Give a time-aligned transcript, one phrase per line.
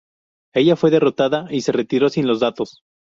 [0.55, 2.81] Ella fue derrotada y se retiró sin los datos.